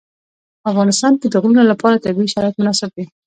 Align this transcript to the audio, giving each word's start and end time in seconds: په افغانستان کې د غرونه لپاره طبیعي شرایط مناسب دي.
په 0.61 0.67
افغانستان 0.71 1.13
کې 1.19 1.27
د 1.29 1.35
غرونه 1.43 1.63
لپاره 1.71 2.01
طبیعي 2.05 2.29
شرایط 2.33 2.55
مناسب 2.61 2.89
دي. 2.97 3.05